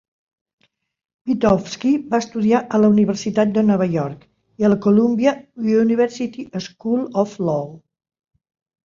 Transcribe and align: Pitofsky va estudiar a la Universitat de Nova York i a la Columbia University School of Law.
Pitofsky 1.29 1.89
va 2.13 2.19
estudiar 2.23 2.61
a 2.77 2.79
la 2.85 2.89
Universitat 2.93 3.51
de 3.57 3.63
Nova 3.67 3.87
York 3.97 4.23
i 4.63 4.65
a 4.65 4.71
la 4.73 4.79
Columbia 4.87 5.35
University 5.75 6.47
School 6.69 7.05
of 7.25 7.37
Law. 7.51 7.69